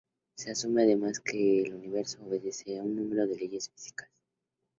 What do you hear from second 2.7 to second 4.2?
un número de leyes físicas.